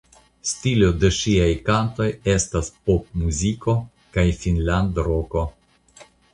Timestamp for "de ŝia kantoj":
1.03-2.07